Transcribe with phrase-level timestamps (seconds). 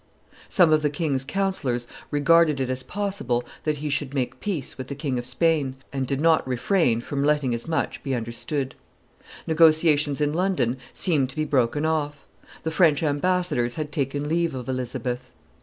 [0.49, 4.87] Some of the king's councillors regarded it as possible that he should make peace with
[4.87, 8.73] the King of Spain, and did not refrain from letting as much be understood.
[9.45, 12.25] Negotiations in London seemed to be broken off;
[12.63, 15.29] the French ambassadors had taken leave of Elizabeth.